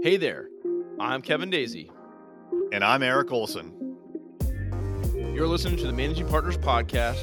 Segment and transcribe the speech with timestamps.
[0.00, 0.48] Hey there,
[1.00, 1.90] I'm Kevin Daisey.
[2.72, 3.96] And I'm Eric Olson.
[5.12, 7.20] You're listening to the Managing Partners Podcast,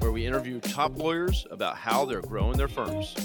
[0.00, 3.16] where we interview top lawyers about how they're growing their firms.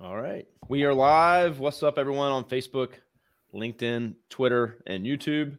[0.00, 0.48] All right.
[0.68, 1.60] We are live.
[1.60, 2.94] What's up, everyone, on Facebook,
[3.54, 5.56] LinkedIn, Twitter, and YouTube,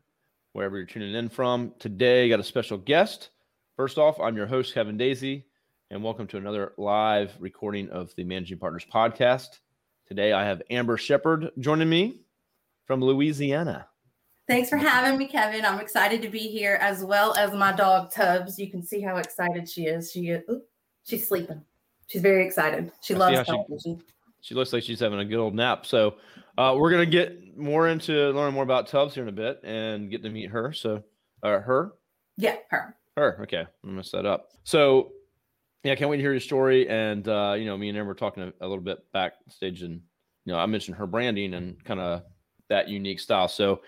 [0.51, 1.71] wherever you're tuning in from.
[1.79, 3.29] Today, got a special guest.
[3.77, 5.43] First off, I'm your host, Kevin Daisey,
[5.91, 9.57] and welcome to another live recording of the Managing Partners Podcast.
[10.07, 12.21] Today, I have Amber Sheppard joining me
[12.85, 13.87] from Louisiana.
[14.47, 15.65] Thanks for having me, Kevin.
[15.65, 18.59] I'm excited to be here, as well as my dog Tubbs.
[18.59, 20.11] You can see how excited she is.
[20.11, 20.67] She, oops,
[21.05, 21.61] she's sleeping.
[22.05, 22.91] She's very excited.
[23.01, 24.03] She loves television.
[24.41, 25.87] She looks like she's having a good old nap.
[25.87, 26.15] So
[26.59, 30.11] uh, we're gonna get more into learning more about Tubbs here in a bit and
[30.11, 30.71] get to meet her.
[30.71, 31.03] So,
[31.41, 31.93] uh, her.
[32.37, 32.95] Yeah, her.
[33.17, 33.39] Her.
[33.41, 34.51] Okay, I'm gonna set up.
[34.63, 35.13] So,
[35.83, 36.89] yeah, can't wait to hear your story.
[36.89, 40.01] And uh, you know, me and Em were talking a, a little bit backstage, and
[40.45, 42.23] you know, I mentioned her branding and kind of
[42.69, 43.47] that unique style.
[43.47, 43.81] So,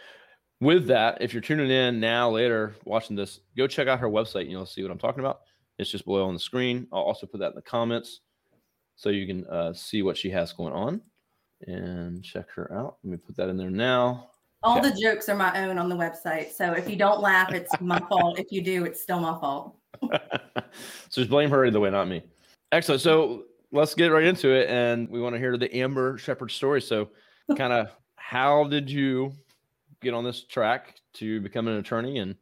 [0.59, 4.49] with that, if you're tuning in now, later, watching this, go check out her website.
[4.49, 5.41] You'll see what I'm talking about.
[5.77, 6.87] It's just below on the screen.
[6.91, 8.21] I'll also put that in the comments
[8.95, 11.01] so you can uh, see what she has going on
[11.67, 12.97] and check her out.
[13.03, 14.29] Let me put that in there now.
[14.63, 16.51] All the jokes are my own on the website.
[16.51, 18.37] So if you don't laugh, it's my fault.
[18.37, 19.75] If you do, it's still my fault.
[21.11, 22.23] So just blame her either way, not me.
[22.71, 23.01] Excellent.
[23.01, 24.69] So let's get right into it.
[24.69, 26.81] And we want to hear the Amber Sheppard story.
[26.81, 27.09] So,
[27.57, 29.33] kind of, how did you
[30.01, 32.35] get on this track to become an attorney and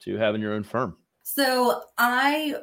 [0.00, 0.96] to having your own firm?
[1.22, 2.56] So, I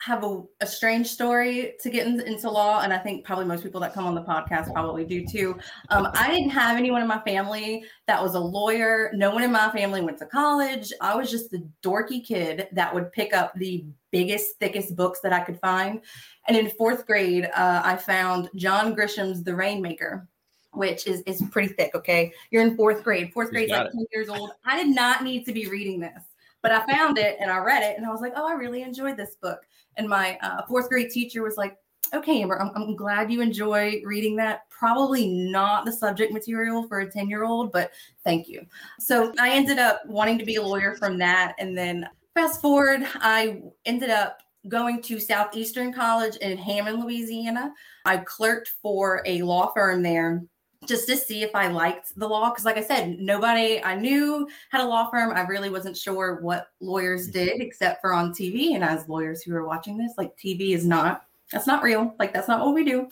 [0.00, 3.64] have a, a, strange story to get in, into law, and I think probably most
[3.64, 5.58] people that come on the podcast probably do too.
[5.88, 9.10] Um, I didn't have anyone in my family that was a lawyer.
[9.14, 10.92] No one in my family went to college.
[11.00, 15.32] I was just the dorky kid that would pick up the biggest, thickest books that
[15.32, 16.00] I could find.
[16.46, 20.28] And in fourth grade, uh, I found John Grisham's The Rainmaker.
[20.74, 21.94] Which is is pretty thick.
[21.94, 23.32] Okay, you're in fourth grade.
[23.32, 24.50] Fourth grade, like ten years old.
[24.66, 26.22] I did not need to be reading this
[26.62, 28.82] but I found it and I read it and I was like, oh, I really
[28.82, 29.60] enjoyed this book.
[29.98, 31.76] And my uh, fourth grade teacher was like,
[32.14, 34.62] okay, Amber, I'm, I'm glad you enjoy reading that.
[34.70, 37.90] Probably not the subject material for a 10 year old, but
[38.24, 38.64] thank you.
[38.98, 41.54] So I ended up wanting to be a lawyer from that.
[41.58, 44.38] And then fast forward, I ended up
[44.68, 47.72] going to Southeastern College in Hammond, Louisiana.
[48.04, 50.42] I clerked for a law firm there
[50.86, 52.50] just to see if I liked the law.
[52.50, 55.32] Because, like I said, nobody I knew had a law firm.
[55.32, 57.32] I really wasn't sure what lawyers mm-hmm.
[57.32, 58.74] did except for on TV.
[58.74, 61.22] And as lawyers who are watching this, like TV is not.
[61.52, 62.14] That's not real.
[62.18, 63.08] Like that's not what we do.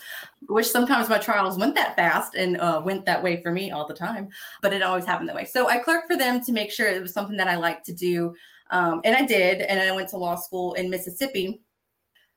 [0.48, 3.86] Wish sometimes my trials went that fast and uh, went that way for me all
[3.86, 4.28] the time,
[4.60, 5.46] but it always happened that way.
[5.46, 7.94] So I clerked for them to make sure it was something that I liked to
[7.94, 8.34] do,
[8.70, 9.62] um, and I did.
[9.62, 11.62] And I went to law school in Mississippi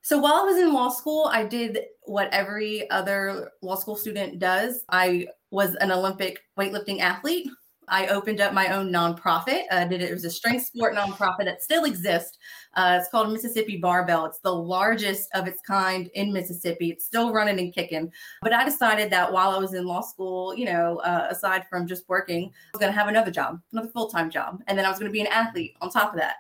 [0.02, 4.40] so while I was in law school, I did what every other law school student
[4.40, 4.84] does.
[4.90, 7.50] I was an Olympic weightlifting athlete.
[7.92, 9.64] I opened up my own nonprofit.
[9.72, 12.38] Uh, did it, it was a strength sport nonprofit that still exists.
[12.76, 14.26] Uh, it's called Mississippi Barbell.
[14.26, 16.92] It's the largest of its kind in Mississippi.
[16.92, 18.12] It's still running and kicking.
[18.42, 21.88] But I decided that while I was in law school, you know, uh, aside from
[21.88, 24.86] just working, I was going to have another job, another full time job, and then
[24.86, 26.36] I was going to be an athlete on top of that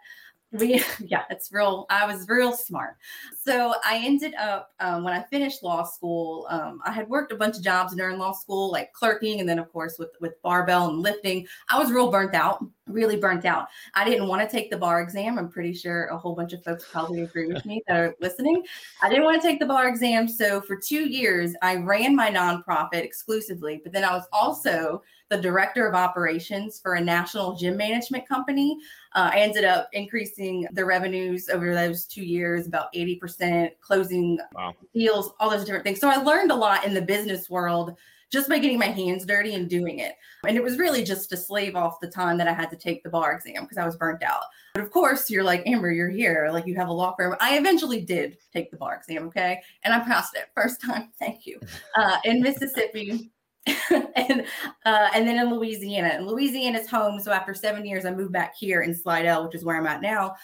[0.52, 2.96] we yeah it's real i was real smart.
[3.36, 7.36] So i ended up um, when i finished law school um, i had worked a
[7.36, 10.90] bunch of jobs during law school like clerking and then of course with with barbell
[10.90, 11.48] and lifting.
[11.70, 13.68] I was real burnt out really burnt out.
[13.94, 15.38] I didn't want to take the bar exam.
[15.38, 18.64] I'm pretty sure a whole bunch of folks probably agree with me that are listening.
[19.04, 22.30] I didn't want to take the bar exam so for two years i ran my
[22.31, 27.78] nonprofit exclusively but then i was also the director of operations for a national gym
[27.78, 28.78] management company.
[29.13, 34.73] Uh, I ended up increasing the revenues over those two years about 80%, closing wow.
[34.94, 36.00] deals, all those different things.
[36.00, 37.95] So I learned a lot in the business world
[38.31, 40.16] just by getting my hands dirty and doing it.
[40.47, 43.03] And it was really just to slave off the time that I had to take
[43.03, 44.44] the bar exam because I was burnt out.
[44.73, 46.50] But of course, you're like, Amber, you're here.
[46.51, 47.35] Like you have a law firm.
[47.39, 49.28] I eventually did take the bar exam.
[49.28, 49.62] Okay.
[49.84, 51.09] And I passed it first time.
[51.19, 51.59] Thank you.
[51.95, 53.31] Uh, in Mississippi.
[53.89, 54.45] and
[54.85, 56.09] uh, and then in Louisiana.
[56.09, 57.19] And Louisiana's home.
[57.19, 60.01] So after seven years, I moved back here in Slidell, which is where I'm at
[60.01, 60.35] now.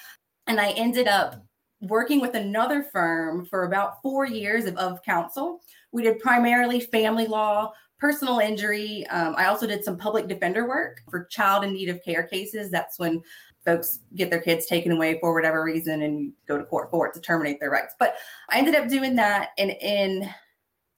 [0.47, 1.43] And I ended up
[1.81, 5.61] working with another firm for about four years of, of counsel.
[5.91, 9.05] We did primarily family law, personal injury.
[9.07, 12.71] Um, I also did some public defender work for child in need of care cases.
[12.71, 13.21] That's when
[13.65, 17.13] folks get their kids taken away for whatever reason and go to court for it
[17.15, 17.95] to terminate their rights.
[17.97, 18.15] But
[18.49, 19.49] I ended up doing that.
[19.57, 20.29] And in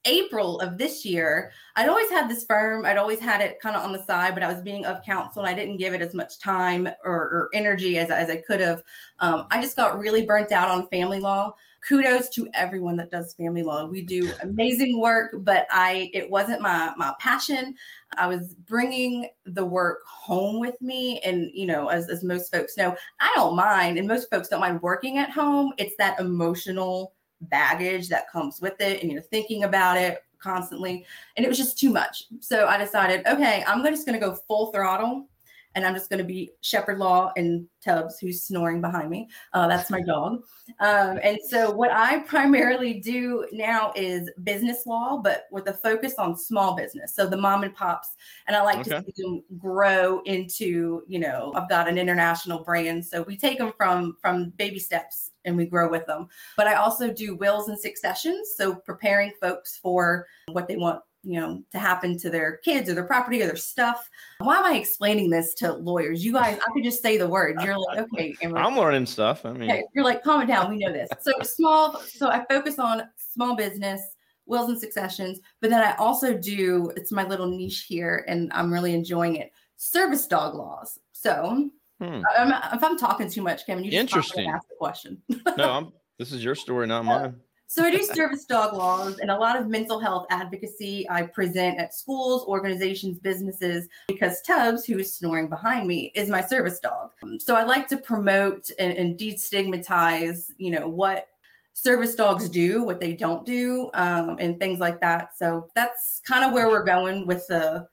[0.04, 2.84] April of this year, I'd always had this firm.
[2.84, 5.42] I'd always had it kind of on the side, but I was being of counsel
[5.42, 8.60] and I didn't give it as much time or, or energy as, as I could
[8.60, 8.82] have.
[9.18, 11.54] Um, I just got really burnt out on family law.
[11.86, 13.86] kudos to everyone that does family law.
[13.86, 17.74] We do amazing work, but I it wasn't my my passion.
[18.16, 22.76] I was bringing the work home with me and you know as as most folks
[22.76, 25.72] know, I don't mind and most folks don't mind working at home.
[25.78, 31.04] It's that emotional baggage that comes with it and you're thinking about it constantly
[31.36, 32.24] and it was just too much.
[32.40, 35.28] So I decided, okay, I'm just going to go full throttle
[35.74, 39.28] and I'm just going to be Sheppard Law and Tubbs, who's snoring behind me.
[39.52, 40.42] Uh, that's my dog.
[40.80, 46.14] Um, and so, what I primarily do now is business law, but with a focus
[46.18, 47.14] on small business.
[47.14, 48.90] So, the mom and pops, and I like okay.
[48.90, 53.04] to see them grow into, you know, I've got an international brand.
[53.04, 56.28] So, we take them from from baby steps and we grow with them.
[56.56, 58.54] But I also do wills and successions.
[58.56, 62.94] So, preparing folks for what they want you know to happen to their kids or
[62.94, 64.08] their property or their stuff
[64.38, 67.56] why am i explaining this to lawyers you guys i could just say the word
[67.62, 68.58] you're like okay Amber.
[68.58, 69.84] i'm learning stuff i mean okay.
[69.94, 73.56] you're like calm it down we know this so small so i focus on small
[73.56, 74.00] business
[74.46, 78.72] wills and successions but then i also do it's my little niche here and i'm
[78.72, 81.68] really enjoying it service dog laws so
[82.00, 82.22] hmm.
[82.36, 85.20] I'm, if i'm talking too much kevin you just interesting ask the question
[85.56, 87.34] no i'm this is your story not mine
[87.70, 91.08] so I do service dog laws and a lot of mental health advocacy.
[91.08, 96.40] I present at schools, organizations, businesses because Tubbs, who is snoring behind me, is my
[96.40, 97.10] service dog.
[97.38, 101.28] So I like to promote and, and destigmatize, you know, what
[101.74, 105.36] service dogs do, what they don't do, um, and things like that.
[105.36, 107.86] So that's kind of where we're going with the.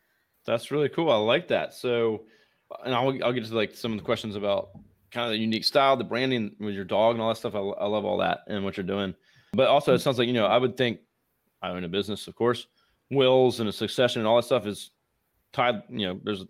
[0.46, 1.12] That's really cool.
[1.12, 1.74] I like that.
[1.74, 2.24] So,
[2.84, 4.70] and I'll, I'll get to like some of the questions about
[5.12, 7.56] kind of the unique style, the branding with your dog and all that stuff.
[7.56, 9.16] I, I love all that and what you're doing.
[9.54, 11.00] But also, it sounds like you know, I would think
[11.62, 12.68] I own a business, of course,
[13.10, 14.92] wills and a succession and all that stuff is
[15.54, 15.84] tied.
[15.90, 16.46] You know, there's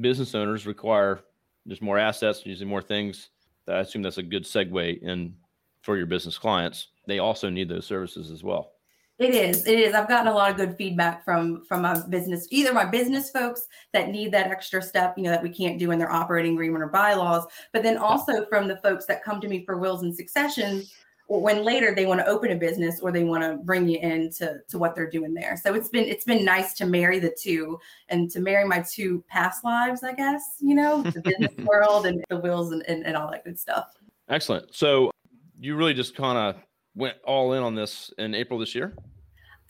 [0.00, 1.20] business owners require
[1.66, 3.30] just more assets, using more things.
[3.66, 5.34] I assume that's a good segue in
[5.80, 6.88] for your business clients.
[7.06, 8.73] They also need those services as well.
[9.18, 9.66] It is.
[9.66, 9.94] It is.
[9.94, 13.68] I've gotten a lot of good feedback from from my business, either my business folks
[13.92, 16.82] that need that extra step, you know, that we can't do in their operating agreement
[16.82, 20.14] or bylaws, but then also from the folks that come to me for wills and
[20.14, 20.92] successions
[21.26, 24.58] when later they want to open a business or they want to bring you into
[24.68, 25.56] to what they're doing there.
[25.56, 27.78] So it's been it's been nice to marry the two
[28.08, 32.22] and to marry my two past lives, I guess, you know, the business world and
[32.28, 33.94] the wills and, and, and all that good stuff.
[34.28, 34.74] Excellent.
[34.74, 35.10] So
[35.60, 36.62] you really just kind of
[36.94, 38.94] went all in on this in April this year?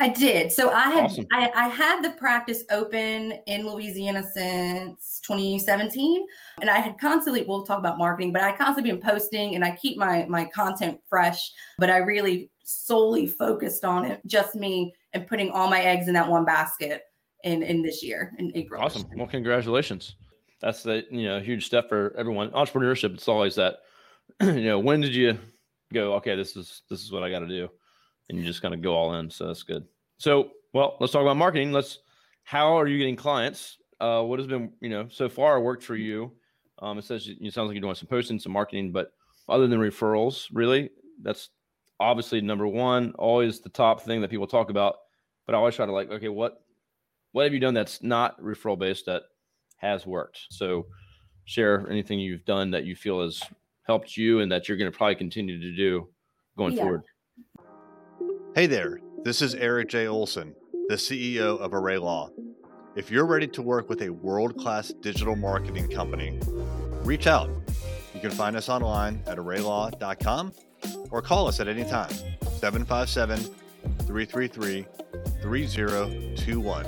[0.00, 0.50] I did.
[0.50, 1.26] So I had awesome.
[1.32, 6.26] I, I, had the practice open in Louisiana since 2017,
[6.61, 7.44] and I had constantly.
[7.47, 10.99] We'll talk about marketing, but I constantly been posting, and I keep my my content
[11.09, 11.53] fresh.
[11.79, 16.15] But I really solely focused on it, just me, and putting all my eggs in
[16.15, 17.03] that one basket
[17.44, 18.82] in in this year in April.
[18.82, 19.05] Awesome.
[19.15, 20.17] Well, congratulations.
[20.61, 22.50] That's the you know huge step for everyone.
[22.50, 23.15] Entrepreneurship.
[23.15, 23.77] It's always that.
[24.43, 25.38] you know, when did you
[25.94, 26.14] go?
[26.14, 27.69] Okay, this is this is what I got to do
[28.29, 29.31] and you just kind of go all in.
[29.31, 29.85] So that's good.
[30.19, 31.73] So, well, let's talk about marketing.
[31.73, 31.99] Let's,
[32.44, 33.79] how are you getting clients?
[34.00, 36.32] Uh, what has been, you know, so far worked for you?
[36.81, 39.12] Um, it says it sounds like you're doing some posting, some marketing, but
[39.49, 40.91] other than referrals, really,
[41.23, 41.50] that's
[42.00, 44.96] obviously number one, always the top thing that people talk about.
[45.46, 46.62] But I always try to like, okay, what,
[47.32, 49.23] what have you done that's not referral based that
[49.76, 50.41] has worked?
[50.50, 50.87] So,
[51.46, 53.43] share anything you've done that you feel has
[53.85, 56.09] helped you and that you're going to probably continue to do
[56.57, 56.83] going yeah.
[56.83, 57.03] forward.
[58.55, 60.07] Hey there, this is Eric J.
[60.07, 60.55] Olson,
[60.89, 62.31] the CEO of Array Law.
[62.97, 66.39] If you're ready to work with a world class digital marketing company,
[67.03, 67.51] reach out.
[68.15, 70.53] You can find us online at arraylaw.com
[71.11, 72.13] or call us at any time
[72.61, 73.39] 757
[74.06, 74.87] 333
[75.43, 76.87] 3021.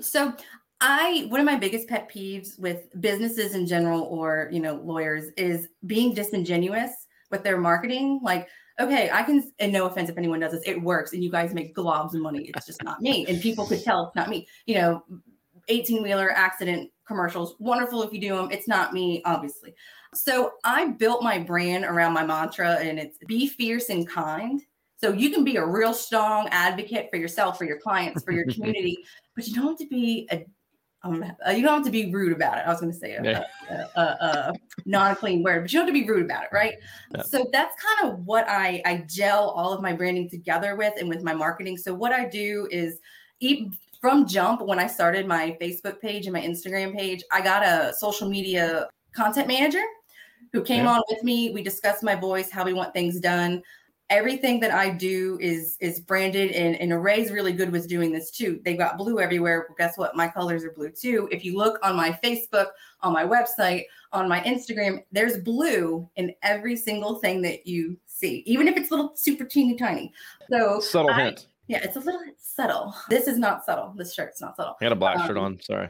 [0.00, 0.34] So,
[0.80, 5.30] I one of my biggest pet peeves with businesses in general or, you know, lawyers
[5.36, 6.90] is being disingenuous
[7.30, 8.20] with their marketing.
[8.22, 11.30] Like, okay, I can, and no offense if anyone does this, it works and you
[11.30, 12.50] guys make globs of money.
[12.54, 13.26] It's just not me.
[13.28, 14.48] And people could tell it's not me.
[14.66, 15.04] You know,
[15.68, 18.50] 18 wheeler accident commercials, wonderful if you do them.
[18.50, 19.74] It's not me, obviously.
[20.14, 24.62] So I built my brand around my mantra and it's be fierce and kind.
[24.96, 28.44] So you can be a real strong advocate for yourself, for your clients, for your
[28.52, 28.98] community,
[29.34, 30.44] but you don't have to be a
[31.02, 32.64] um, uh, you don't have to be rude about it.
[32.66, 33.44] I was going to say a, yeah.
[33.96, 34.52] a, a, a,
[34.84, 36.74] non-clean word, but you don't have to be rude about it, right?
[37.14, 37.22] Yeah.
[37.22, 41.08] So that's kind of what I I gel all of my branding together with and
[41.08, 41.78] with my marketing.
[41.78, 42.98] So what I do is
[43.40, 47.62] even from jump when I started my Facebook page and my Instagram page, I got
[47.62, 49.82] a social media content manager
[50.52, 50.92] who came yeah.
[50.96, 51.52] on with me.
[51.52, 53.62] We discussed my voice, how we want things done.
[54.10, 58.30] Everything that I do is is branded and, and Array's really good with doing this
[58.30, 58.60] too.
[58.64, 59.66] They've got blue everywhere.
[59.68, 60.14] Well, guess what?
[60.14, 61.28] My colors are blue too.
[61.30, 62.66] If you look on my Facebook,
[63.00, 68.42] on my website, on my Instagram, there's blue in every single thing that you see,
[68.44, 70.12] even if it's little super teeny tiny.
[70.50, 71.46] So subtle I, hint.
[71.68, 72.94] Yeah, it's a little subtle.
[73.08, 73.94] This is not subtle.
[73.96, 74.76] This shirt's not subtle.
[74.80, 75.60] I had a black um, shirt on.
[75.60, 75.88] Sorry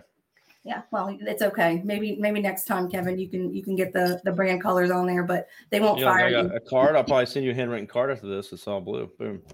[0.64, 1.81] yeah well it's okay.
[1.85, 5.07] Maybe maybe next time kevin you can you can get the the brand colors on
[5.07, 6.57] there but they won't fire I got you.
[6.57, 6.97] a card.
[6.97, 8.52] I'll probably send you a handwritten card after this.
[8.52, 9.11] It's all blue.
[9.19, 9.43] Boom.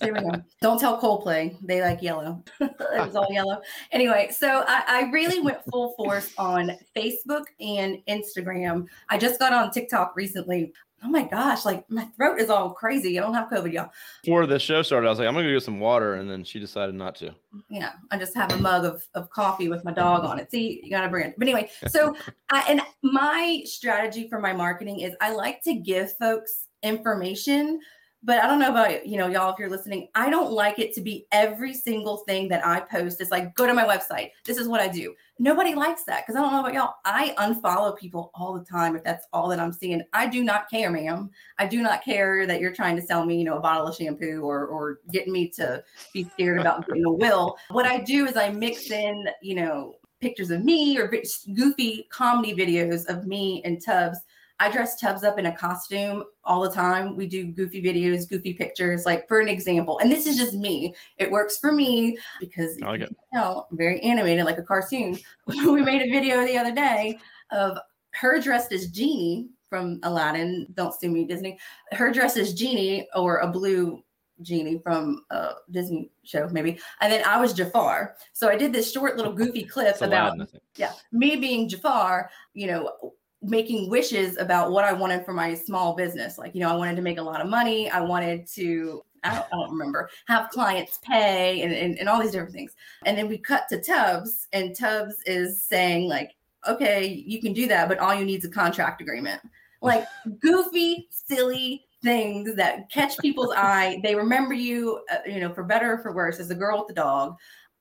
[0.00, 0.32] There we go.
[0.60, 1.56] Don't tell coldplay.
[1.62, 2.42] They like yellow.
[2.60, 3.60] It was all yellow.
[3.92, 8.86] Anyway so I, I really went full force on facebook and instagram.
[9.08, 10.72] I just got on tiktok recently
[11.06, 13.18] oh my gosh, like my throat is all crazy.
[13.18, 13.90] I don't have COVID, y'all.
[14.24, 16.44] Before the show started, I was like, I'm gonna go get some water, and then
[16.44, 17.34] she decided not to.
[17.70, 20.50] Yeah, I just have a mug of, of coffee with my dog on it.
[20.50, 21.34] See, you gotta bring it.
[21.38, 22.16] But anyway, so
[22.50, 27.80] I, and my strategy for my marketing is I like to give folks information
[28.26, 30.08] but I don't know about you know y'all if you're listening.
[30.16, 33.66] I don't like it to be every single thing that I post is like go
[33.66, 34.32] to my website.
[34.44, 35.14] This is what I do.
[35.38, 36.94] Nobody likes that because I don't know about y'all.
[37.04, 40.02] I unfollow people all the time if that's all that I'm seeing.
[40.12, 41.30] I do not care, ma'am.
[41.58, 43.94] I do not care that you're trying to sell me, you know, a bottle of
[43.94, 47.56] shampoo or or getting me to be scared about getting a will.
[47.70, 51.12] What I do is I mix in, you know, pictures of me or
[51.54, 54.18] goofy comedy videos of me and Tubbs
[54.58, 57.16] I dress Tubbs up in a costume all the time.
[57.16, 59.98] We do goofy videos, goofy pictures, like for an example.
[59.98, 60.94] And this is just me.
[61.18, 65.18] It works for me because I like you know, I'm very animated, like a cartoon.
[65.46, 67.18] we made a video the other day
[67.50, 67.78] of
[68.12, 70.66] her dressed as Genie from Aladdin.
[70.74, 71.58] Don't sue me, Disney.
[71.92, 74.02] Her dressed as Genie or a blue
[74.42, 76.78] genie from a Disney show, maybe.
[77.00, 78.16] And then I was Jafar.
[78.32, 80.36] So I did this short little goofy clip about
[80.76, 85.94] yeah, me being Jafar, you know, making wishes about what I wanted for my small
[85.94, 86.38] business.
[86.38, 87.90] Like, you know, I wanted to make a lot of money.
[87.90, 92.20] I wanted to, I don't, I don't remember, have clients pay and, and, and all
[92.20, 92.72] these different things.
[93.04, 96.34] And then we cut to Tubbs, and Tubbs is saying, like,
[96.66, 99.40] okay, you can do that, but all you need is a contract agreement.
[99.82, 100.06] Like
[100.40, 104.00] goofy, silly things that catch people's eye.
[104.02, 106.88] They remember you, uh, you know, for better or for worse, as a girl with
[106.88, 107.36] the dog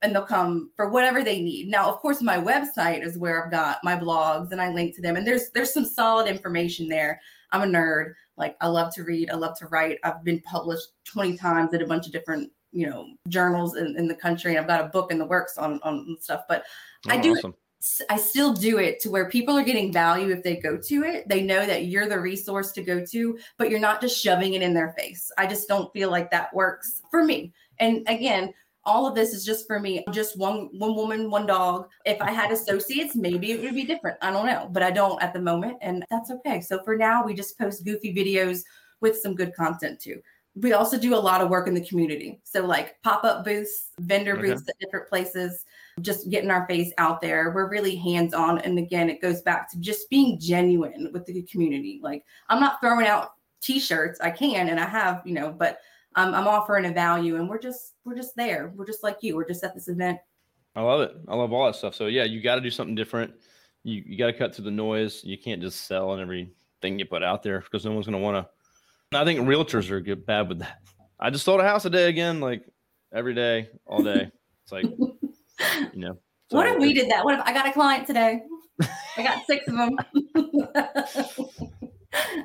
[0.06, 1.68] and they'll come for whatever they need.
[1.68, 5.02] Now, of course, my website is where I've got my blogs and I link to
[5.02, 5.16] them.
[5.16, 7.20] And there's there's some solid information there.
[7.52, 8.14] I'm a nerd.
[8.38, 9.98] Like I love to read, I love to write.
[10.04, 14.08] I've been published 20 times at a bunch of different, you know, journals in, in
[14.08, 14.52] the country.
[14.52, 16.44] And I've got a book in the works on on stuff.
[16.48, 16.64] But
[17.08, 17.56] oh, I do awesome.
[18.10, 21.28] I still do it to where people are getting value if they go to it.
[21.28, 24.64] They know that you're the resource to go to, but you're not just shoving it
[24.64, 25.32] in their face.
[25.38, 27.54] I just don't feel like that works for me.
[27.80, 28.54] And again,
[28.86, 30.04] all of this is just for me.
[30.12, 31.90] Just one one woman one dog.
[32.06, 34.18] If i had associates maybe it would be different.
[34.22, 36.62] I don't know but i don't at the moment and that's okay.
[36.62, 38.62] So for now we just post goofy videos
[39.02, 40.22] with some good content too.
[40.56, 42.40] We also do a lot of work in the community.
[42.44, 44.54] So like pop-up booths vendor okay.
[44.54, 45.66] booths at different places
[46.02, 47.52] just getting our face out there.
[47.56, 52.00] We're really hands-on and again it goes back to just being genuine with the community.
[52.04, 54.20] Like i'm not throwing out t-shirts.
[54.22, 55.80] I can and i have you know but
[56.16, 58.72] I'm, I'm offering a value and we're just we're just there.
[58.76, 59.36] We're just like you.
[59.36, 60.20] We're just at this event.
[60.76, 61.16] I love it.
[61.28, 61.96] I love all that stuff.
[61.96, 63.34] So yeah you got to do something different.
[63.84, 65.24] You, you got to cut through the noise.
[65.24, 68.24] You can't just sell on everything you put out there because no one's going to
[68.24, 68.50] want to
[69.14, 70.82] i think realtors are good bad with that.
[71.20, 72.66] I just sold a house a day again like
[73.14, 74.30] every day all day.
[74.64, 76.18] It's like you know
[76.52, 77.24] so what if we did that?
[77.24, 78.42] What if i got a client today?
[79.18, 79.98] I got six of them.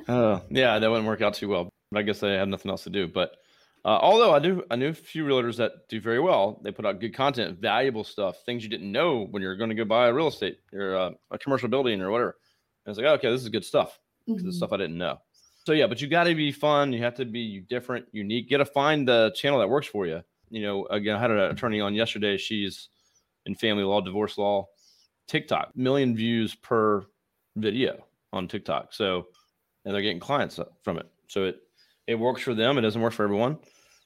[0.07, 2.83] Oh yeah that wouldn't work out too well but i guess i have nothing else
[2.83, 3.07] to do.
[3.07, 3.35] But
[3.83, 6.59] uh, although I do, I knew a few realtors that do very well.
[6.63, 9.75] They put out good content, valuable stuff, things you didn't know when you're going to
[9.75, 12.37] go buy a real estate or uh, a commercial building or whatever.
[12.85, 14.47] And it's like, okay, this is good stuff mm-hmm.
[14.47, 15.19] it's stuff I didn't know.
[15.65, 16.91] So yeah, but you got to be fun.
[16.91, 18.49] You have to be different, unique.
[18.49, 20.21] You got to find the channel that works for you.
[20.49, 22.37] You know, again, I had an attorney on yesterday.
[22.37, 22.89] She's
[23.45, 24.67] in family law, divorce law,
[25.27, 27.05] TikTok, million views per
[27.55, 28.93] video on TikTok.
[28.93, 29.27] So,
[29.85, 31.07] and they're getting clients from it.
[31.27, 31.61] So it
[32.11, 32.77] it works for them.
[32.77, 33.57] It doesn't work for everyone.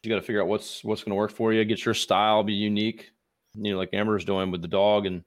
[0.04, 1.66] You got to figure out what's what's going to work for you.
[1.66, 3.12] Get your style, be unique.
[3.56, 5.24] You know, like Amber's doing with the dog and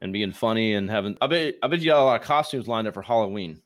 [0.00, 1.16] and being funny and having.
[1.20, 3.60] I bet I bet you got a lot of costumes lined up for Halloween.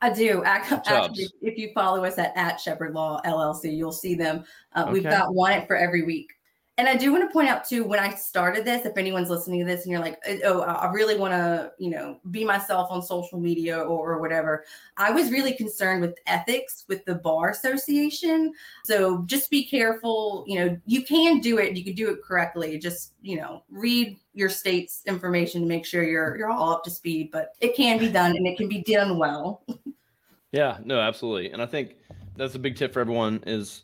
[0.00, 0.42] I do.
[0.44, 4.44] Actually, if you follow us at at Sheppard Law LLC, you'll see them.
[4.74, 4.92] Uh, okay.
[4.92, 6.30] We've got one for every week
[6.78, 9.60] and I do want to point out too, when I started this, if anyone's listening
[9.60, 12.90] to this and you're like, eh, oh, I really want to, you know, be myself
[12.90, 14.64] on social media or, or, whatever,
[14.96, 18.54] I was really concerned with ethics with the Bar Association.
[18.84, 20.44] So just be careful.
[20.46, 22.78] You know, you can do it, you can do it correctly.
[22.78, 26.90] Just, you know, read your state's information to make sure you're you're all up to
[26.90, 27.30] speed.
[27.32, 29.62] But it can be done and it can be done well.
[30.52, 31.52] yeah, no, absolutely.
[31.52, 31.96] And I think
[32.34, 33.82] that's a big tip for everyone is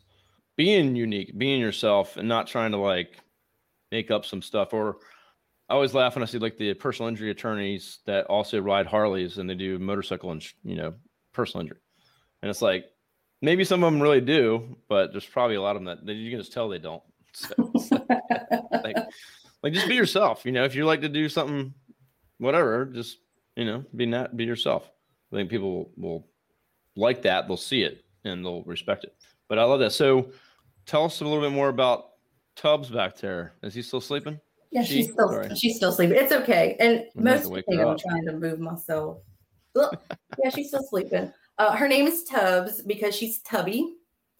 [0.59, 3.17] being unique, being yourself, and not trying to like
[3.93, 4.73] make up some stuff.
[4.73, 4.97] Or
[5.69, 9.37] I always laugh when I see like the personal injury attorneys that also ride Harleys
[9.37, 10.95] and they do motorcycle and you know
[11.31, 11.79] personal injury,
[12.41, 12.83] and it's like
[13.41, 16.15] maybe some of them really do, but there's probably a lot of them that, that
[16.15, 17.03] you can just tell they don't.
[17.31, 17.53] So,
[18.83, 18.97] like,
[19.63, 20.45] like just be yourself.
[20.45, 21.73] You know, if you like to do something,
[22.37, 23.15] whatever, just
[23.55, 24.91] you know, be not be yourself.
[25.31, 26.27] I think people will, will
[26.97, 27.47] like that.
[27.47, 29.15] They'll see it and they'll respect it.
[29.47, 29.93] But I love that.
[29.93, 30.31] So
[30.85, 32.09] tell us a little bit more about
[32.55, 33.53] Tubbs back there.
[33.63, 34.39] Is he still sleeping?
[34.71, 34.95] Yeah, she?
[34.95, 35.55] she's still Sorry.
[35.55, 36.17] she's still sleeping.
[36.17, 36.75] It's okay.
[36.79, 39.19] And I'm most of the I'm trying to move myself.
[39.75, 40.01] Look,
[40.43, 41.31] yeah, she's still sleeping.
[41.57, 43.95] Uh, her name is Tubbs because she's tubby.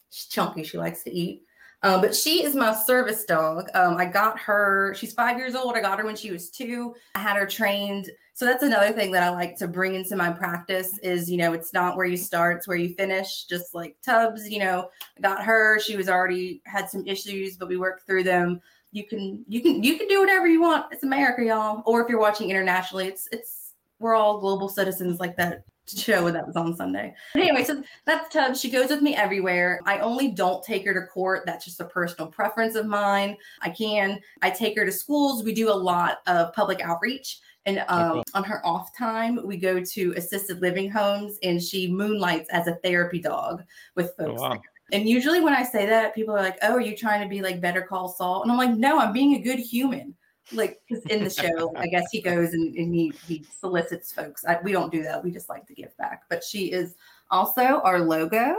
[0.10, 0.64] She's chunky.
[0.64, 1.44] She likes to eat.
[1.82, 3.70] Um, but she is my service dog.
[3.74, 5.76] Um, I got her, she's five years old.
[5.76, 6.94] I got her when she was two.
[7.16, 8.10] I had her trained.
[8.40, 11.52] So that's another thing that I like to bring into my practice is, you know,
[11.52, 13.44] it's not where you start, it's where you finish.
[13.44, 15.78] Just like Tubbs, you know, got her.
[15.82, 18.62] She was already had some issues, but we worked through them.
[18.94, 20.86] You can, you can, you can do whatever you want.
[20.90, 21.84] It's America, y'all.
[21.86, 26.48] Or if you're watching internationally, it's, it's, we're all global citizens like that show that
[26.48, 27.14] was on Sunday.
[27.34, 28.62] But anyway, so that's Tubbs.
[28.62, 29.82] She goes with me everywhere.
[29.86, 31.44] I only don't take her to court.
[31.46, 33.36] That's just a personal preference of mine.
[33.64, 34.22] I can.
[34.42, 35.44] I take her to schools.
[35.44, 37.42] We do a lot of public outreach.
[37.70, 42.50] And um, on her off time, we go to assisted living homes and she moonlights
[42.50, 43.64] as a therapy dog
[43.96, 44.42] with oh, folks.
[44.42, 44.62] Oh, wow.
[44.92, 47.44] And usually when I say that, people are like, oh, are you trying to be
[47.44, 48.42] like Better Call Saul?
[48.42, 50.16] And I'm like, no, I'm being a good human
[50.52, 54.44] like because in the show i guess he goes and, and he, he solicits folks
[54.48, 56.96] I, we don't do that we just like to give back but she is
[57.30, 58.56] also our logo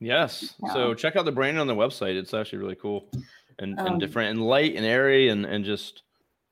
[0.00, 0.72] yes yeah.
[0.72, 3.10] so check out the branding on the website it's actually really cool
[3.58, 6.04] and, um, and different and light and airy and and just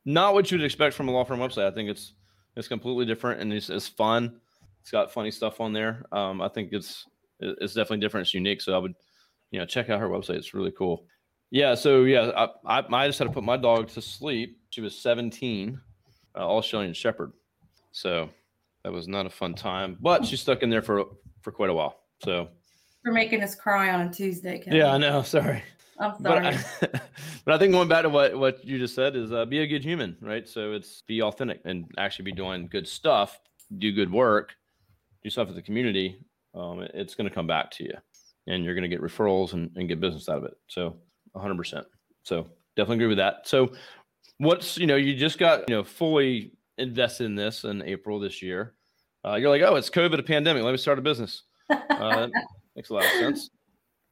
[0.07, 2.15] not what you'd expect from a law firm website i think it's
[2.57, 4.41] it's completely different and it's, it's fun
[4.81, 7.05] it's got funny stuff on there um i think it's
[7.41, 8.95] it's definitely different it's unique so i would
[9.51, 11.07] you know check out her website it's really cool
[11.51, 11.75] yeah.
[11.75, 14.59] So yeah, I, I, I just had to put my dog to sleep.
[14.71, 15.81] She was 17,
[16.35, 17.33] uh, Australian Shepherd.
[17.93, 18.29] So
[18.85, 21.05] that was not a fun time, but she stuck in there for
[21.43, 22.01] for quite a while.
[22.23, 22.49] So
[23.03, 24.59] for making us cry on a Tuesday.
[24.59, 24.79] Kevin.
[24.79, 25.23] Yeah, I know.
[25.37, 25.63] Sorry.
[25.99, 26.57] I'm sorry.
[26.81, 27.01] But I,
[27.45, 29.67] but I think going back to what what you just said is uh, be a
[29.67, 30.49] good human, right?
[30.49, 33.41] So it's be authentic and actually be doing good stuff,
[33.79, 34.55] do good work,
[35.23, 36.19] do stuff for the community.
[36.55, 37.95] Um, it, it's going to come back to you,
[38.47, 40.57] and you're going to get referrals and, and get business out of it.
[40.69, 40.97] So
[41.35, 41.85] 100%.
[42.23, 43.47] So definitely agree with that.
[43.47, 43.73] So
[44.39, 48.43] what's, you know, you just got, you know, fully invested in this in April this
[48.43, 48.75] year.
[49.25, 50.63] Uh, you're like, oh, it's COVID, a pandemic.
[50.63, 51.43] Let me start a business.
[51.71, 52.29] Uh,
[52.77, 53.51] makes a lot of sense.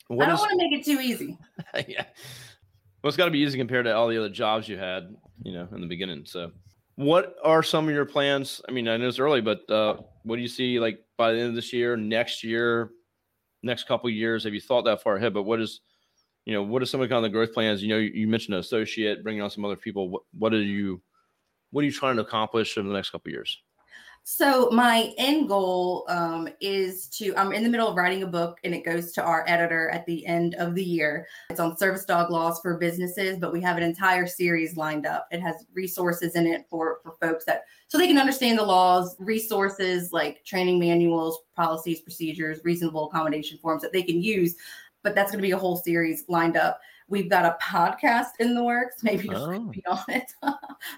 [0.08, 1.38] What I don't is, want to make it too easy.
[1.88, 2.04] yeah.
[3.02, 5.52] Well, it's got to be easy compared to all the other jobs you had, you
[5.52, 6.24] know, in the beginning.
[6.26, 6.52] So,
[6.96, 8.60] what are some of your plans?
[8.68, 11.38] I mean, I know it's early, but uh, what do you see like by the
[11.38, 12.90] end of this year, next year,
[13.62, 14.44] next couple years?
[14.44, 15.34] Have you thought that far ahead?
[15.34, 15.80] But what is
[16.44, 17.82] you know, what are some of the kind of the growth plans?
[17.82, 20.10] You know, you mentioned an associate, bringing on some other people.
[20.10, 21.00] What, what are you,
[21.70, 23.62] what are you trying to accomplish in the next couple years?
[24.26, 27.37] So my end goal um, is to.
[27.37, 30.06] I'm in the middle of writing a book, and it goes to our editor at
[30.06, 31.26] the end of the year.
[31.50, 35.28] It's on service dog laws for businesses, but we have an entire series lined up.
[35.30, 39.14] It has resources in it for for folks that so they can understand the laws,
[39.18, 44.56] resources like training manuals, policies, procedures, reasonable accommodation forms that they can use
[45.04, 46.80] but that's going to be a whole series lined up.
[47.08, 49.02] We've got a podcast in the works.
[49.02, 49.58] Maybe you'll oh.
[49.60, 50.32] be on it.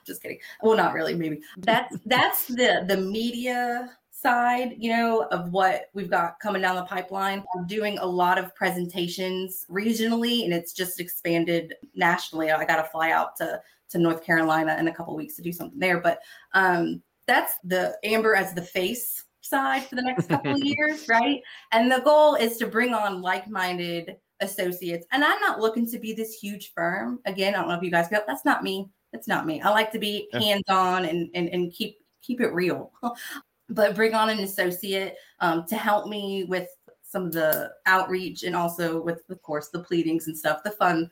[0.07, 0.39] Just kidding.
[0.63, 1.15] Well, not really.
[1.15, 6.77] Maybe that's that's the the media side, you know, of what we've got coming down
[6.77, 7.45] the pipeline.
[7.57, 12.51] I'm doing a lot of presentations regionally, and it's just expanded nationally.
[12.51, 15.53] I got to fly out to to North Carolina in a couple weeks to do
[15.53, 16.19] something there, but
[16.55, 21.41] um, that's the Amber as the face side for the next couple of years, right?
[21.73, 25.07] And the goal is to bring on like-minded associates.
[25.13, 27.21] And I'm not looking to be this huge firm.
[27.25, 28.89] Again, I don't know if you guys go, that's not me.
[29.13, 29.61] That's not me.
[29.61, 32.93] I like to be hands-on and and, and keep keep it real.
[33.69, 36.69] but bring on an associate um, to help me with
[37.03, 41.11] some of the outreach and also with of course the pleadings and stuff, the fun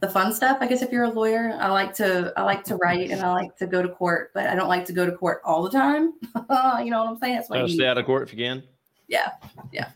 [0.00, 0.58] the fun stuff.
[0.60, 3.30] I guess if you're a lawyer, I like to I like to write and I
[3.32, 5.70] like to go to court, but I don't like to go to court all the
[5.70, 6.14] time.
[6.82, 7.36] you know what I'm saying?
[7.36, 8.64] That's why stay out of court if you can.
[9.08, 9.32] Yeah,
[9.72, 9.90] yeah.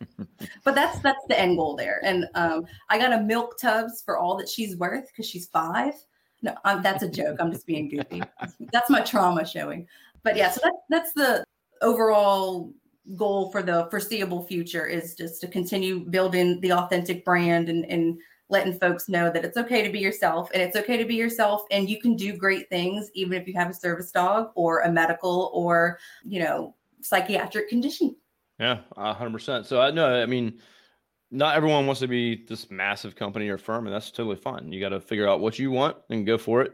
[0.64, 2.00] but that's that's the end goal there.
[2.04, 5.94] And um, I got a milk Tubbs for all that she's worth because she's five.
[6.42, 7.38] No, I'm, that's a joke.
[7.40, 8.22] I'm just being goofy.
[8.72, 9.86] That's my trauma showing.
[10.22, 11.44] But yeah, so that's that's the
[11.82, 12.72] overall
[13.16, 18.18] goal for the foreseeable future is just to continue building the authentic brand and and
[18.50, 21.62] letting folks know that it's okay to be yourself and it's okay to be yourself
[21.70, 24.92] and you can do great things even if you have a service dog or a
[24.92, 28.14] medical or you know psychiatric condition
[28.58, 30.60] yeah 100% so i know i mean
[31.30, 34.72] not everyone wants to be this massive company or firm, and that's totally fine.
[34.72, 36.72] You got to figure out what you want and go for it,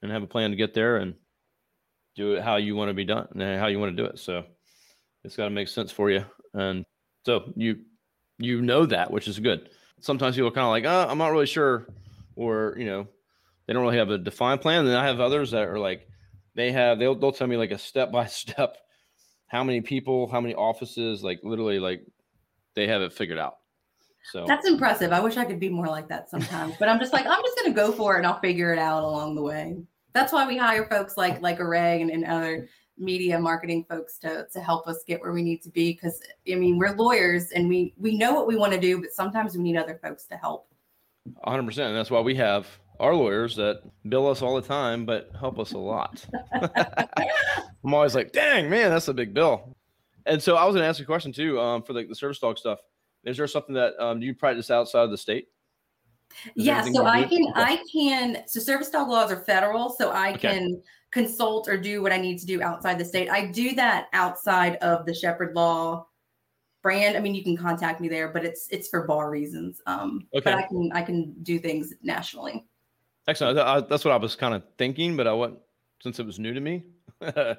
[0.00, 1.14] and have a plan to get there and
[2.14, 4.18] do it how you want to be done and how you want to do it.
[4.18, 4.44] So
[5.24, 6.84] it's got to make sense for you, and
[7.26, 7.80] so you
[8.38, 9.70] you know that, which is good.
[10.00, 11.88] Sometimes people are kind of like, oh, I'm not really sure,
[12.36, 13.08] or you know,
[13.66, 14.86] they don't really have a defined plan.
[14.86, 16.06] And I have others that are like,
[16.54, 18.76] they have they'll they'll tell me like a step by step,
[19.52, 22.02] how many people, how many offices, like literally like
[22.74, 23.58] they have it figured out.
[24.32, 25.12] So that's impressive.
[25.12, 27.58] I wish I could be more like that sometimes, but I'm just like, I'm just
[27.58, 29.76] going to go for it and I'll figure it out along the way.
[30.14, 34.46] That's why we hire folks like, like Array and, and other media marketing folks to,
[34.54, 35.92] to help us get where we need to be.
[35.94, 39.12] Cause I mean, we're lawyers and we, we know what we want to do, but
[39.12, 40.66] sometimes we need other folks to help.
[41.46, 41.66] 100%.
[41.78, 42.66] And that's why we have
[43.00, 46.24] our lawyers that bill us all the time, but help us a lot.
[47.84, 49.76] I'm always like, dang, man, that's a big bill.
[50.26, 52.38] And so I was going to ask a question too um, for like the service
[52.38, 52.78] dog stuff.
[53.24, 55.48] Is there something that um, do you practice outside of the state?
[56.56, 60.32] Is yeah, so I can I can so service dog laws are federal, so I
[60.32, 60.48] okay.
[60.48, 63.28] can consult or do what I need to do outside the state.
[63.28, 66.06] I do that outside of the Sheppard Law
[66.82, 67.16] brand.
[67.16, 69.80] I mean, you can contact me there, but it's it's for bar reasons.
[69.86, 70.42] Um, okay.
[70.42, 72.66] But I can I can do things nationally.
[73.28, 73.58] Excellent.
[73.58, 75.60] I, that's what I was kind of thinking, but I wasn't
[76.02, 76.82] since it was new to me.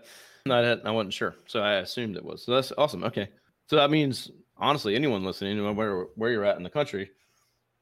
[0.50, 2.44] I, I wasn't sure, so I assumed it was.
[2.44, 3.04] So that's awesome.
[3.04, 3.30] Okay,
[3.68, 7.12] so that means honestly, anyone listening, where where you're at in the country,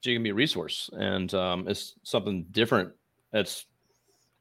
[0.03, 2.91] you can be a resource, and um, it's something different.
[3.33, 3.65] It's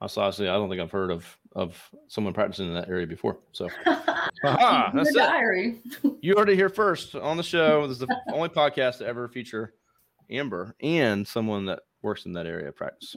[0.00, 3.38] honestly, I don't think I've heard of of someone practicing in that area before.
[3.52, 5.80] So, aha, that's diary.
[6.20, 7.86] you heard it here first on the show.
[7.86, 9.74] This is the only podcast to ever feature
[10.30, 13.16] Amber and someone that works in that area of practice.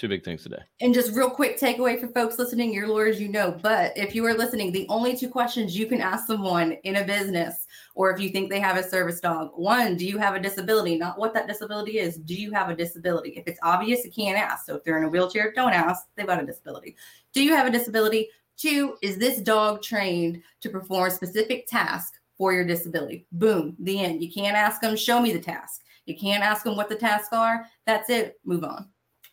[0.00, 0.62] Two big things today.
[0.80, 4.24] And just real quick takeaway for folks listening, your lawyers, you know, but if you
[4.24, 8.18] are listening, the only two questions you can ask someone in a business or if
[8.18, 10.96] you think they have a service dog, one, do you have a disability?
[10.96, 12.16] Not what that disability is.
[12.16, 13.34] Do you have a disability?
[13.36, 14.64] If it's obvious, you can't ask.
[14.64, 16.06] So if they're in a wheelchair, don't ask.
[16.16, 16.96] They've got a disability.
[17.34, 18.30] Do you have a disability?
[18.56, 23.26] Two, is this dog trained to perform specific task for your disability?
[23.32, 24.22] Boom, the end.
[24.22, 25.82] You can't ask them, show me the task.
[26.06, 27.66] You can't ask them what the tasks are.
[27.84, 28.40] That's it.
[28.46, 28.88] Move on.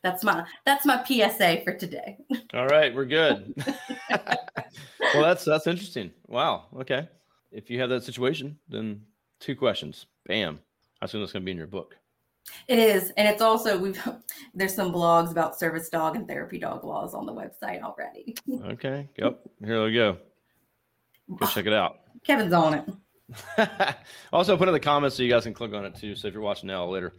[0.07, 2.17] That's my that's my PSA for today.
[2.53, 3.53] All right, we're good.
[4.09, 6.11] well, that's that's interesting.
[6.27, 6.67] Wow.
[6.79, 7.09] Okay.
[7.51, 9.01] If you have that situation, then
[9.41, 10.05] two questions.
[10.25, 10.59] Bam.
[11.01, 11.97] I assume that's going to be in your book.
[12.69, 14.01] It is, and it's also we've
[14.55, 18.33] there's some blogs about service dog and therapy dog laws on the website already.
[18.71, 19.09] okay.
[19.17, 19.41] Yep.
[19.65, 20.17] Here we go.
[21.35, 21.99] Go check it out.
[22.23, 23.97] Kevin's on it.
[24.31, 26.15] also, put in the comments so you guys can click on it too.
[26.15, 27.11] So if you're watching now or later.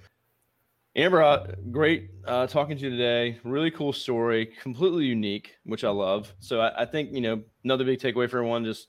[0.96, 3.38] Amber, uh, great uh, talking to you today.
[3.44, 6.34] Really cool story, completely unique, which I love.
[6.40, 8.88] So I, I, think you know another big takeaway for everyone: just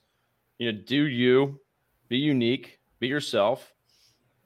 [0.58, 1.60] you know, do you,
[2.08, 3.72] be unique, be yourself.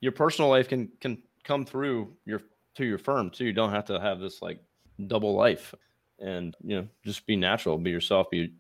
[0.01, 2.43] Your personal life can can come through your
[2.75, 3.45] to your firm too.
[3.45, 4.61] You don't have to have this like
[5.07, 5.75] double life,
[6.19, 8.53] and you know, just be natural, be yourself, be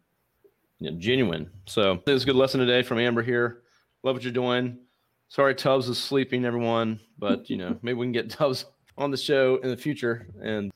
[0.78, 1.50] you know, genuine.
[1.66, 3.62] So it was a good lesson today from Amber here.
[4.02, 4.78] Love what you're doing.
[5.28, 9.16] Sorry, Tubbs is sleeping, everyone, but you know, maybe we can get Tubbs on the
[9.16, 10.72] show in the future, and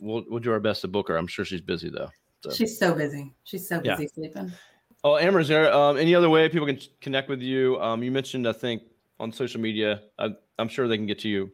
[0.00, 1.16] we'll we'll do our best to book her.
[1.16, 2.10] I'm sure she's busy though.
[2.42, 2.50] So.
[2.50, 3.32] She's so busy.
[3.44, 4.08] She's so busy yeah.
[4.14, 4.52] sleeping.
[5.04, 7.80] Oh, Amber, is there um, any other way people can connect with you?
[7.80, 8.82] Um, you mentioned, I think,
[9.18, 10.02] on social media.
[10.18, 11.50] I, am sure they can get to you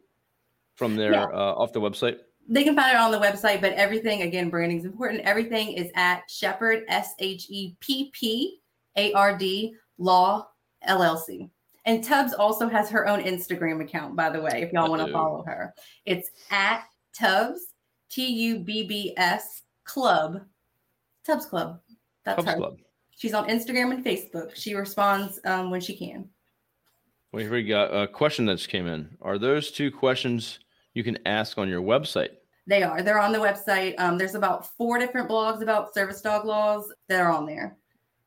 [0.75, 1.25] from there yeah.
[1.25, 2.17] uh, off the website.
[2.47, 5.21] They can find it on the website, but everything again, branding is important.
[5.21, 8.59] Everything is at Sheppard S H E P P
[8.97, 10.47] A R D Law
[10.87, 11.49] LLC.
[11.89, 15.11] And Tubbs also has her own Instagram account, by the way, if y'all want to
[15.11, 15.73] follow her.
[16.05, 16.83] It's at
[17.17, 17.73] Tubbs,
[18.11, 20.41] T U B B S Club,
[21.25, 21.79] Tubbs Club.
[22.25, 22.57] That's Tubbs her.
[22.57, 22.77] Club.
[23.17, 24.53] She's on Instagram and Facebook.
[24.53, 26.29] She responds um, when she can.
[27.31, 29.09] Well, here we got a question that just came in.
[29.19, 30.59] Are those two questions
[30.93, 32.29] you can ask on your website?
[32.67, 33.01] They are.
[33.01, 33.95] They're on the website.
[33.97, 37.77] Um, there's about four different blogs about service dog laws that are on there.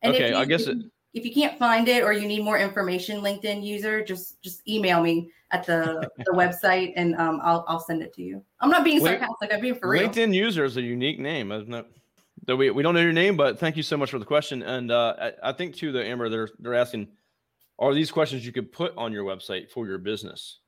[0.03, 0.79] And okay, you, I guess it,
[1.15, 5.03] if you can't find it or you need more information, LinkedIn user, just just email
[5.03, 8.43] me at the, the website and um, I'll I'll send it to you.
[8.61, 9.53] I'm not being sarcastic.
[9.53, 10.09] I'm being for real.
[10.09, 11.87] LinkedIn user is a unique name, isn't it?
[12.45, 14.63] Though we, we don't know your name, but thank you so much for the question.
[14.63, 17.09] And uh, I, I think too, the Amber, they're they're asking,
[17.79, 20.59] are these questions you could put on your website for your business?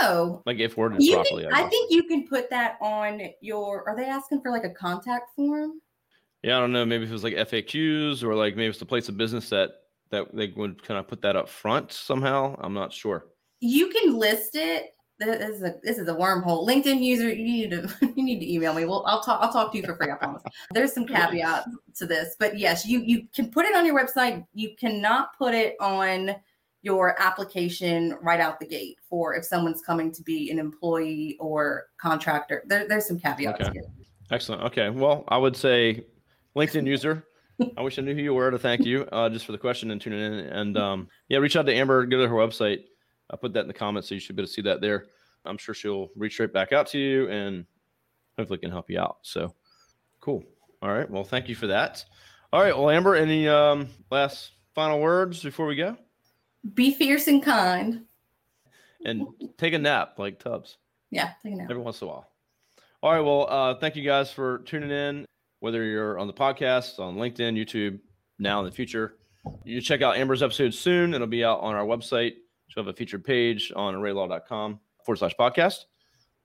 [0.00, 1.42] Oh, like if worded properly.
[1.42, 3.86] Can, I, I think you can put that on your.
[3.88, 5.80] Are they asking for like a contact form?
[6.42, 6.84] Yeah, I don't know.
[6.84, 9.70] Maybe if it was like FAQs or like maybe it's the place of business that
[10.10, 12.56] that they would kind of put that up front somehow.
[12.60, 13.26] I'm not sure.
[13.60, 14.94] You can list it.
[15.18, 16.66] This is a this is a wormhole.
[16.66, 18.84] LinkedIn user, you need to you need to email me.
[18.84, 20.10] Well, I'll talk I'll talk to you for free.
[20.10, 20.42] I promise.
[20.72, 24.44] There's some caveats to this, but yes, you you can put it on your website.
[24.52, 26.34] You cannot put it on
[26.84, 31.84] your application right out the gate for if someone's coming to be an employee or
[31.96, 32.64] contractor.
[32.66, 33.70] There, there's some caveats Okay.
[33.72, 33.84] here.
[34.32, 34.62] Excellent.
[34.62, 34.90] Okay.
[34.90, 36.04] Well, I would say
[36.56, 37.26] LinkedIn user.
[37.76, 39.90] I wish I knew who you were to thank you uh, just for the question
[39.90, 40.32] and tuning in.
[40.32, 42.84] And um, yeah, reach out to Amber, go to her website.
[43.30, 45.06] I put that in the comments, so you should be able to see that there.
[45.44, 47.64] I'm sure she'll reach right back out to you and
[48.38, 49.18] hopefully can help you out.
[49.22, 49.54] So
[50.20, 50.44] cool.
[50.82, 51.08] All right.
[51.08, 52.04] Well, thank you for that.
[52.52, 52.76] All right.
[52.76, 55.96] Well, Amber, any um, last final words before we go?
[56.74, 58.02] Be fierce and kind.
[59.04, 59.26] And
[59.58, 60.78] take a nap like Tubbs.
[61.10, 61.68] Yeah, take a nap.
[61.70, 62.28] every once in a while.
[63.02, 63.20] All right.
[63.20, 65.26] Well, uh, thank you guys for tuning in.
[65.62, 68.00] Whether you're on the podcast, on LinkedIn, YouTube,
[68.40, 69.14] now in the future,
[69.62, 71.14] you check out Amber's episode soon.
[71.14, 72.32] It'll be out on our website.
[72.66, 75.84] She'll have a featured page on arraylaw.com forward slash podcast.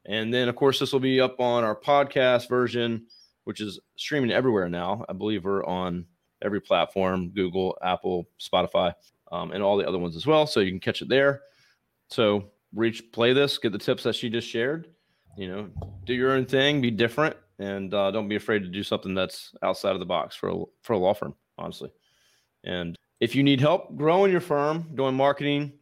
[0.05, 3.07] And then, of course, this will be up on our podcast version,
[3.45, 5.03] which is streaming everywhere now.
[5.09, 6.05] I believe we're on
[6.43, 8.93] every platform Google, Apple, Spotify,
[9.31, 10.45] um, and all the other ones as well.
[10.45, 11.41] So you can catch it there.
[12.09, 14.89] So reach, play this, get the tips that she just shared.
[15.35, 15.69] You know,
[16.05, 19.53] do your own thing, be different, and uh, don't be afraid to do something that's
[19.63, 21.91] outside of the box for a, for a law firm, honestly.
[22.63, 25.73] And if you need help growing your firm, doing marketing,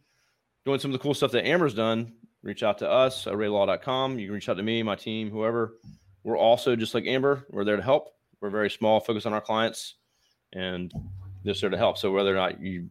[0.64, 2.12] doing some of the cool stuff that Amber's done,
[2.42, 4.18] reach out to us at arraylaw.com.
[4.18, 5.78] You can reach out to me, my team, whoever.
[6.24, 8.10] We're also just like Amber, we're there to help.
[8.40, 9.94] We're very small, focus on our clients,
[10.52, 10.92] and
[11.44, 11.98] just there to help.
[11.98, 12.88] So whether or not you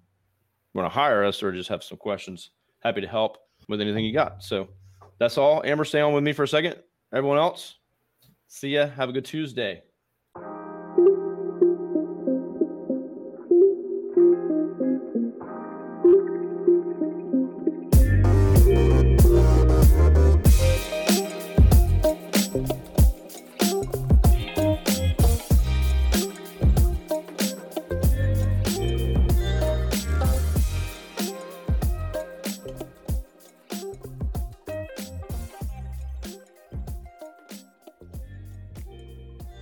[0.73, 4.13] want to hire us or just have some questions, happy to help with anything you
[4.13, 4.43] got.
[4.43, 4.67] So
[5.19, 5.63] that's all.
[5.65, 6.75] Amber, stay on with me for a second.
[7.13, 7.75] Everyone else,
[8.55, 8.87] see ya.
[8.87, 9.83] Have a good Tuesday.